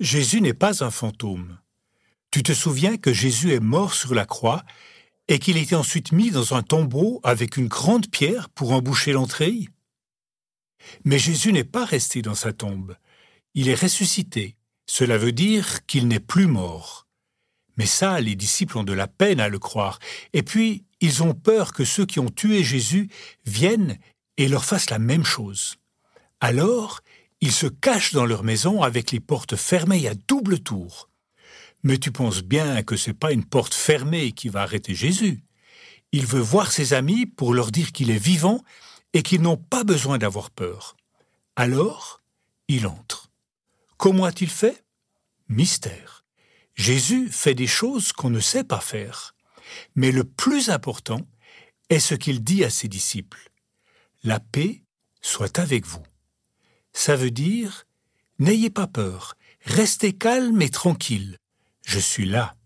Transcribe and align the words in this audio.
Jésus 0.00 0.40
n'est 0.40 0.54
pas 0.54 0.84
un 0.84 0.90
fantôme. 0.90 1.58
Tu 2.30 2.42
te 2.42 2.52
souviens 2.52 2.96
que 2.96 3.12
Jésus 3.12 3.52
est 3.52 3.60
mort 3.60 3.94
sur 3.94 4.14
la 4.14 4.26
croix 4.26 4.62
et 5.26 5.38
qu'il 5.40 5.56
était 5.56 5.74
ensuite 5.74 6.12
mis 6.12 6.30
dans 6.30 6.54
un 6.54 6.62
tombeau 6.62 7.20
avec 7.24 7.56
une 7.56 7.68
grande 7.68 8.08
pierre 8.08 8.48
pour 8.48 8.72
emboucher 8.72 9.12
l'entrée? 9.12 9.68
Mais 11.04 11.18
Jésus 11.18 11.52
n'est 11.52 11.64
pas 11.64 11.84
resté 11.84 12.22
dans 12.22 12.36
sa 12.36 12.52
tombe. 12.52 12.96
Il 13.54 13.68
est 13.68 13.80
ressuscité. 13.80 14.56
Cela 14.86 15.18
veut 15.18 15.32
dire 15.32 15.84
qu'il 15.86 16.06
n'est 16.06 16.20
plus 16.20 16.46
mort. 16.46 17.08
Mais 17.76 17.86
ça, 17.86 18.20
les 18.20 18.36
disciples 18.36 18.78
ont 18.78 18.84
de 18.84 18.92
la 18.92 19.08
peine 19.08 19.40
à 19.40 19.48
le 19.48 19.58
croire. 19.58 19.98
Et 20.32 20.42
puis, 20.42 20.84
ils 21.00 21.22
ont 21.22 21.34
peur 21.34 21.72
que 21.72 21.84
ceux 21.84 22.06
qui 22.06 22.20
ont 22.20 22.30
tué 22.30 22.62
Jésus 22.62 23.08
viennent 23.44 23.98
et 24.36 24.48
leur 24.48 24.64
fassent 24.64 24.90
la 24.90 24.98
même 24.98 25.24
chose. 25.24 25.76
Alors, 26.40 27.00
ils 27.40 27.52
se 27.52 27.66
cachent 27.66 28.12
dans 28.12 28.26
leur 28.26 28.42
maison 28.42 28.82
avec 28.82 29.12
les 29.12 29.20
portes 29.20 29.56
fermées 29.56 30.08
à 30.08 30.14
double 30.14 30.60
tour. 30.60 31.08
Mais 31.82 31.98
tu 31.98 32.10
penses 32.10 32.42
bien 32.42 32.82
que 32.82 32.96
c'est 32.96 33.14
pas 33.14 33.32
une 33.32 33.44
porte 33.44 33.74
fermée 33.74 34.32
qui 34.32 34.48
va 34.48 34.62
arrêter 34.62 34.94
Jésus. 34.94 35.44
Il 36.10 36.26
veut 36.26 36.40
voir 36.40 36.72
ses 36.72 36.94
amis 36.94 37.26
pour 37.26 37.54
leur 37.54 37.70
dire 37.70 37.92
qu'il 37.92 38.10
est 38.10 38.18
vivant 38.18 38.62
et 39.12 39.22
qu'ils 39.22 39.42
n'ont 39.42 39.56
pas 39.56 39.84
besoin 39.84 40.18
d'avoir 40.18 40.50
peur. 40.50 40.96
Alors, 41.54 42.22
il 42.66 42.86
entre. 42.86 43.30
Comment 43.96 44.24
a-t-il 44.24 44.50
fait? 44.50 44.84
Mystère. 45.48 46.24
Jésus 46.74 47.28
fait 47.30 47.54
des 47.54 47.66
choses 47.66 48.12
qu'on 48.12 48.30
ne 48.30 48.40
sait 48.40 48.64
pas 48.64 48.80
faire. 48.80 49.34
Mais 49.94 50.12
le 50.12 50.24
plus 50.24 50.70
important 50.70 51.20
est 51.90 52.00
ce 52.00 52.14
qu'il 52.14 52.42
dit 52.42 52.64
à 52.64 52.70
ses 52.70 52.88
disciples. 52.88 53.50
La 54.22 54.40
paix 54.40 54.82
soit 55.20 55.58
avec 55.58 55.86
vous. 55.86 56.02
Ça 57.00 57.14
veut 57.14 57.30
dire 57.30 57.86
N'ayez 58.40 58.70
pas 58.70 58.88
peur, 58.88 59.36
restez 59.64 60.14
calme 60.14 60.60
et 60.60 60.68
tranquille. 60.68 61.38
Je 61.86 62.00
suis 62.00 62.26
là. 62.26 62.56